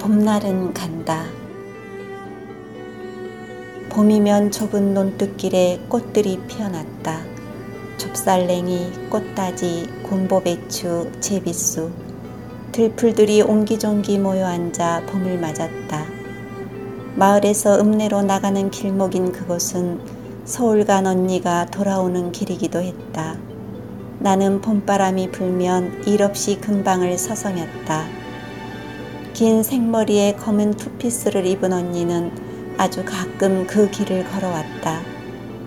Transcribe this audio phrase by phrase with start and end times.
[0.00, 1.26] 봄날은 간다.
[3.90, 7.20] 봄이면 좁은 논뚝길에 꽃들이 피어났다.
[7.98, 11.90] 좁쌀랭이, 꽃다지, 곰보배추, 제비수,
[12.72, 16.06] 들풀들이 옹기종기 모여 앉아 봄을 맞았다.
[17.16, 20.00] 마을에서 읍내로 나가는 길목인 그곳은
[20.46, 23.36] 서울 간 언니가 돌아오는 길이기도 했다.
[24.18, 28.19] 나는 봄바람이 불면 일없이 근방을 서성였다.
[29.40, 32.30] 긴 생머리에 검은 투피스를 입은 언니는
[32.76, 35.00] 아주 가끔 그 길을 걸어왔다.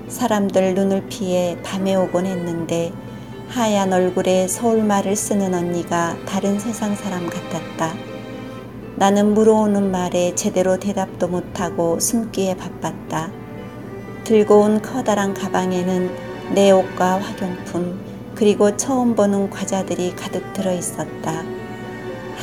[0.07, 2.93] 사람들 눈을 피해 밤에 오곤 했는데
[3.47, 7.95] 하얀 얼굴에 서울말을 쓰는 언니가 다른 세상 사람 같았다.
[8.97, 13.31] 나는 물어오는 말에 제대로 대답도 못하고 숨기에 바빴다.
[14.23, 16.11] 들고 온 커다란 가방에는
[16.53, 17.99] 내 옷과 화경품,
[18.35, 21.62] 그리고 처음 보는 과자들이 가득 들어 있었다.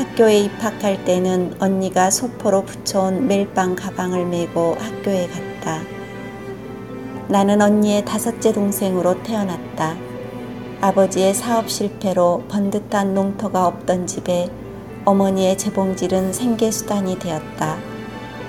[0.01, 5.83] 학교에 입학할 때는 언니가 소포로 붙여온 멜빵 가방을 메고 학교에 갔다.
[7.29, 9.99] 나는 언니의 다섯째 동생으로 태어났다.
[10.81, 14.49] 아버지의 사업 실패로 번듯한 농토가 없던 집에
[15.05, 17.77] 어머니의 재봉질은 생계수단이 되었다.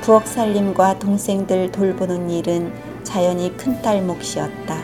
[0.04, 2.72] 부엌 살림과 동생들 돌보는 일은
[3.04, 4.78] 자연히 큰딸 몫이었다.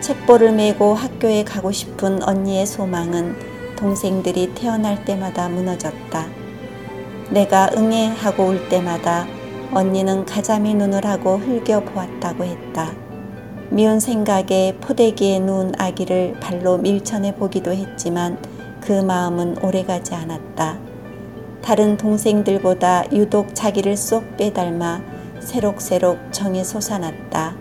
[0.00, 3.51] 책보를 메고 학교에 가고 싶은 언니의 소망은
[3.82, 6.26] 동생들이 태어날 때마다 무너졌다.
[7.30, 9.26] 내가 응애 하고 올 때마다
[9.72, 12.92] 언니는 가자미 눈을 하고 흘겨 보았다고 했다.
[13.70, 18.38] 미운 생각에 포대기에 누운 아기를 발로 밀쳐내 보기도 했지만
[18.80, 20.78] 그 마음은 오래가지 않았다.
[21.60, 25.00] 다른 동생들보다 유독 자기를 쏙 빼닮아
[25.40, 27.56] 새록새록 정이 솟아났다.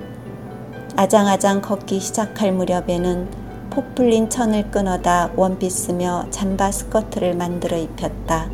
[0.97, 3.40] 아장아장 걷기 시작할 무렵에는
[3.71, 8.49] 폭 풀린 천을 끊어다 원피 쓰며 잠바 스커트를 만들어 입혔다.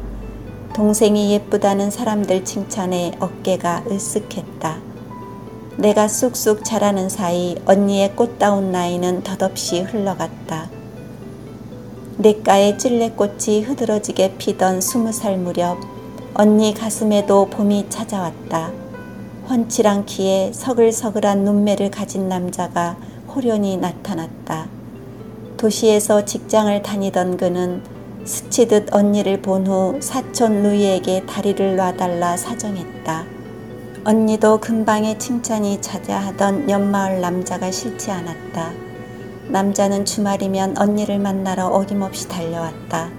[0.76, 4.76] 동생이 예쁘다는 사람들 칭찬에 어깨가 으쓱했다.
[5.78, 10.70] 내가 쑥쑥 자라는 사이 언니의 꽃다운 나이는 덧없이 흘러갔다.
[12.20, 15.80] 냇가에 찔레꽃이 흐드러지게 피던 스무 살 무렵
[16.36, 18.72] 언니 가슴에도 봄이 찾아왔다.
[19.50, 22.98] 훤칠한 키에 서글서글한 눈매를 가진 남자가
[23.34, 24.77] 호련히 나타났다.
[25.58, 27.82] 도시에서 직장을 다니던 그는
[28.24, 33.26] 스치듯 언니를 본 후 사촌 누이에게 다리를 놔달라 사정했다.
[34.04, 38.72] 언니도 근방에 칭찬이 자자하던 연마을 남자가 싫지 않았다.
[39.50, 43.10] 남자는 주말이면 언니를 만나러 어김없이 달려왔다.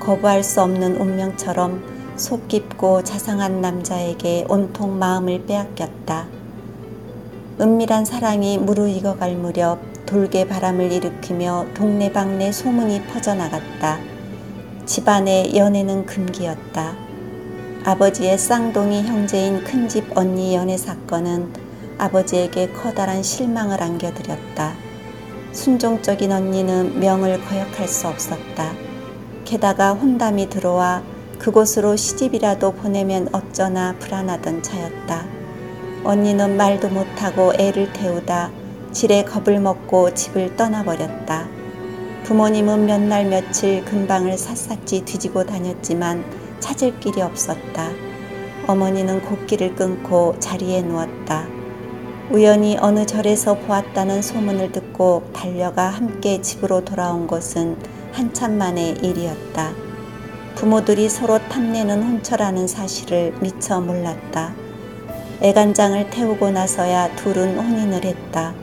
[0.00, 1.82] 거부할 수 없는 운명처럼
[2.16, 6.26] 속 깊고 자상한 남자에게 온통 마음을 빼앗겼다.
[7.60, 14.00] 은밀한 사랑이 무르익어갈 무렵 돌개 바람을 일으키며 동네방네 소문이 퍼져나갔다.
[14.84, 16.96] 집안의 연애는 금기였다.
[17.84, 21.52] 아버지의 쌍둥이 형제인 큰집 언니 연애 사건은
[21.96, 24.74] 아버지에게 커다란 실망을 안겨드렸다.
[25.52, 28.72] 순종적인 언니는 명을 거역할 수 없었다.
[29.44, 31.04] 게다가 혼담이 들어와
[31.38, 35.24] 그곳으로 시집이라도 보내면 어쩌나 불안하던 차였다.
[36.02, 38.50] 언니는 말도 못하고 애를 태우다
[38.92, 41.48] 질에 겁을 먹고 집을 떠나버렸다.
[42.24, 46.24] 부모님은 몇 날 며칠 근방을 샅샅이 뒤지고 다녔지만
[46.60, 47.90] 찾을 길이 없었다.
[48.66, 51.46] 어머니는 곡기를 끊고 자리에 누웠다.
[52.30, 57.76] 우연히 어느 절에서 보았다는 소문을 듣고 달려가 함께 집으로 돌아온 것은
[58.12, 59.72] 한참 만의 일이었다.
[60.54, 64.52] 부모들이 서로 탐내는 혼처라는 사실을 미처 몰랐다.
[65.42, 68.54] 애간장을 태우고 나서야 둘은 혼인을 했다.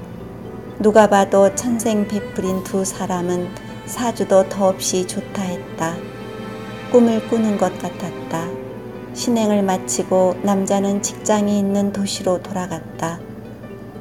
[0.79, 3.47] 누가 봐도 천생 베풀인 두 사람은
[3.87, 5.95] 사주도 더없이 좋다 했다.
[6.91, 8.47] 꿈을 꾸는 것 같았다.
[9.15, 13.19] 신행을 마치고 남자는 직장이 있는 도시로 돌아갔다.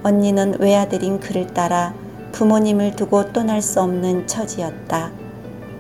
[0.02, 1.94] 언니는 외아들인 그를 따라
[2.32, 5.12] 부모님을 두고 떠날 수 없는 처지였다.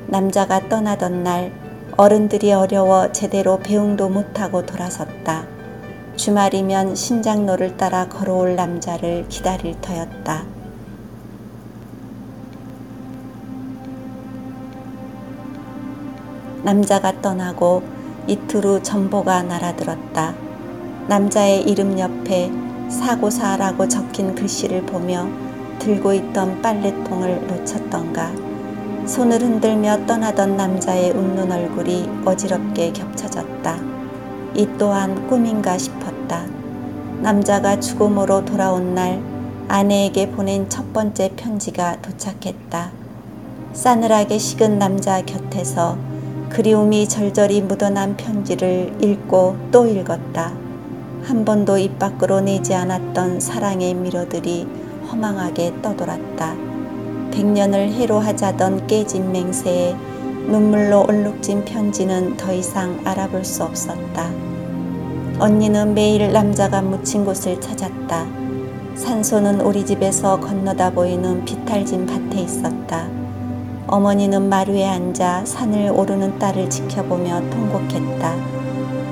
[0.06, 1.52] 남자가 떠나던 날
[1.98, 5.46] 어른들이 어려워 제대로 배웅도 못하고 돌아섰다.
[6.16, 10.55] 주말이면 신장로를 따라 걸어올 남자를 기다릴 터였다.
[16.66, 17.84] 남자가 떠나고
[18.26, 20.34] 이틀 후 전보가 날아들었다.
[21.06, 22.50] 남자의 이름 옆에
[22.88, 25.28] 사고사라고 적힌 글씨를 보며
[25.78, 28.32] 들고 있던 빨래통을 놓쳤던가.
[29.06, 33.78] 손을 흔들며 떠나던 남자의 웃는 얼굴이 어지럽게 겹쳐졌다.
[34.56, 36.46] 이 또한 꿈인가 싶었다.
[37.20, 39.22] 남자가 죽음으로 돌아온 날
[39.68, 42.90] 아내에게 보낸 첫 번째 편지가 도착했다.
[43.72, 46.15] 싸늘하게 식은 남자 곁에서
[46.56, 50.54] 그리움이 절절히 묻어난 편지를 읽고 또 읽었다.
[51.22, 54.66] 한 번도 입 밖으로 내지 않았던 사랑의 미로들이
[55.06, 56.56] 허망하게 떠돌았다.
[57.30, 59.94] 백년을 해로 하자던 깨진 맹세에
[60.46, 64.30] 눈물로 얼룩진 편지는 더 이상 알아볼 수 없었다.
[65.38, 68.26] 언니는 매일 남자가 묻힌 곳을 찾았다.
[68.94, 73.25] 산소는 우리 집에서 건너다 보이는 비탈진 밭에 있었다.
[73.88, 78.34] 어머니는 마루에 앉아 산을 오르는 딸을 지켜보며 통곡했다.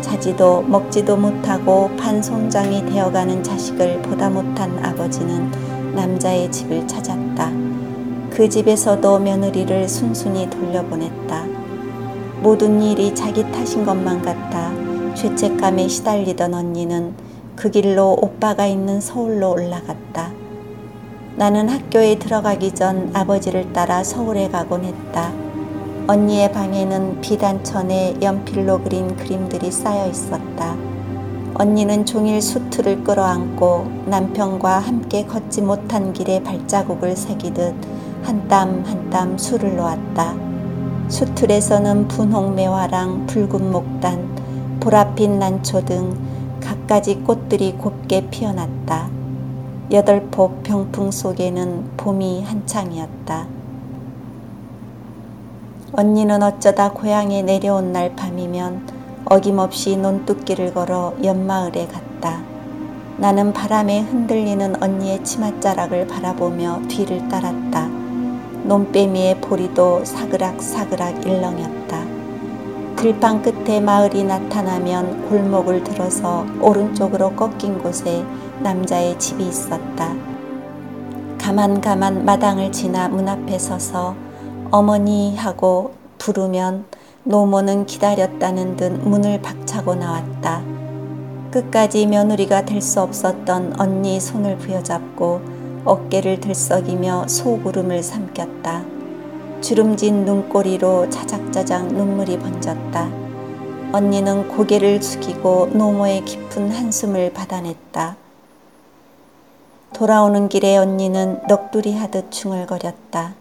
[0.00, 5.50] 자지도 먹지도 못하고 반송장이 되어가는 자식을 보다 못한 아버지는
[5.94, 7.52] 남자의 집을 찾았다.
[8.30, 11.44] 그 집에서도 며느리를 순순히 돌려보냈다.
[12.42, 14.72] 모든 일이 자기 탓인 것만 같아
[15.14, 17.14] 죄책감에 시달리던 언니는
[17.54, 20.43] 그 길로 오빠가 있는 서울로 올라갔다.
[21.36, 25.32] 나는 학교에 들어가기 전 아버지를 따라 서울에 가곤 했다.
[26.06, 30.76] 언니의 방에는 비단천에 연필로 그린 그림들이 쌓여 있었다.
[31.54, 37.74] 언니는 종일 수트를 끌어안고 남편과 함께 걷지 못한 길에 발자국을 새기듯
[38.22, 40.34] 한 땀 한 땀 술을 놓았다.
[41.08, 46.16] 수틀에서는 분홍 매화랑 붉은 목단, 보랏빛 난초 등
[46.60, 49.13] 갖가지 꽃들이 곱게 피어났다.
[49.92, 53.46] 여덟 폭 병풍 속에는 봄이 한창이었다.
[55.92, 58.88] 언니는 어쩌다 고향에 내려온 날 밤이면
[59.26, 62.42] 어김없이 논뚝길을 걸어 연마을에 갔다.
[63.18, 67.86] 나는 바람에 흔들리는 언니의 치맛자락을 바라보며 뒤를 따랐다.
[68.64, 72.04] 논빼미의 보리도 사그락사그락 일렁였다.
[72.96, 78.24] 들판 끝에 마을이 나타나면 골목을 들어서 오른쪽으로 꺾인 곳에
[78.64, 80.14] 남자의 집이 있었다.
[81.38, 84.16] 가만 가만 마당을 지나 문 앞에 서서
[84.70, 86.86] 어머니 하고 부르면
[87.24, 90.62] 노모는 기다렸다는 듯 문을 박차고 나왔다.
[91.50, 95.42] 끝까지 며느리가 될 수 없었던 언니 손을 부여잡고
[95.84, 98.82] 어깨를 들썩이며 소구름을 삼켰다.
[99.60, 103.10] 주름진 눈꼬리로 자작자작 눈물이 번졌다.
[103.92, 108.23] 언니는 고개를 숙이고 노모의 깊은 한숨을 받아냈다.
[109.94, 113.34] 돌아오는 길에 언니는 넋두리 하듯 중얼거렸다.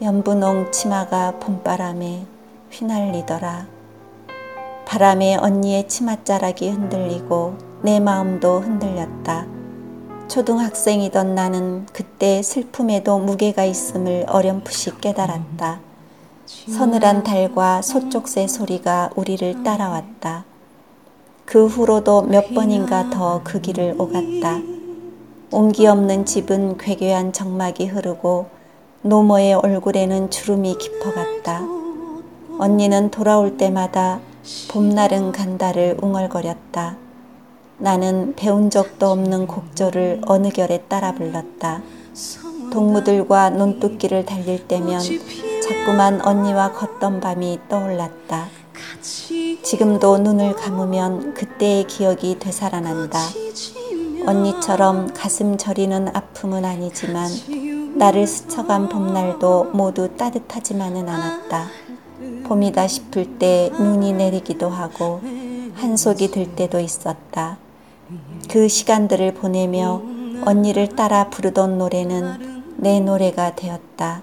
[0.00, 2.24] 연분홍 치마가 봄바람에
[2.70, 3.66] 휘날리더라.
[4.86, 9.46] 바람에 언니의 치맛자락이 흔들리고 내 마음도 흔들렸다.
[10.26, 15.80] 초등학생이던 나는 그때 슬픔에도 무게가 있음을 어렴풋이 깨달았다.
[16.46, 20.46] 서늘한 달과 소쪽새 소리가 우리를 따라왔다.
[21.44, 24.71] 그 후로도 몇 번인가 더 그 길을 오갔다.
[25.54, 28.46] 온기 없는 집은 괴괴한 정막이 흐르고
[29.02, 31.60] 노모의 얼굴에는 주름이 깊어갔다.
[32.58, 34.20] 언니는 돌아올 때마다
[34.70, 36.96] 봄날은 간다를 웅얼거렸다.
[37.76, 41.82] 나는 배운 적도 없는 곡조를 어느 결에 따라 불렀다.
[42.72, 45.00] 동무들과 논뚝길을 달릴 때면
[45.62, 48.48] 자꾸만 언니와 걷던 밤이 떠올랐다.
[49.62, 53.18] 지금도 눈을 감으면 그때의 기억이 되살아난다.
[54.26, 57.28] 언니처럼 가슴 저리는 아픔은 아니지만
[57.96, 61.66] 나를 스쳐간 봄날도 모두 따뜻하지만은 않았다.
[62.44, 65.20] 봄이다 싶을 때 눈이 내리기도 하고
[65.74, 67.58] 한속이 들 때도 있었다.
[68.48, 70.02] 그 시간들을 보내며
[70.44, 74.22] 언니를 따라 부르던 노래는 내 노래가 되었다.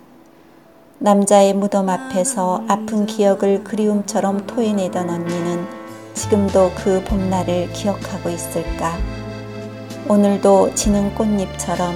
[1.00, 5.66] 남자의 무덤 앞에서 아픈 기억을 그리움처럼 토해내던 언니는
[6.14, 9.19] 지금도 그 봄날을 기억하고 있을까?
[10.10, 11.96] 오늘도 지는 꽃잎처럼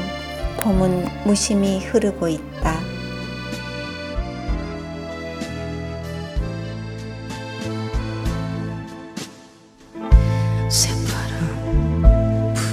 [0.58, 2.79] 봄은 무심히 흐르고 있다.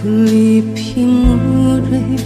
[0.03, 2.17] 풀잎이 물에